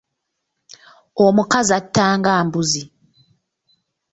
[1.25, 2.83] Omukazi atanga mbuzi.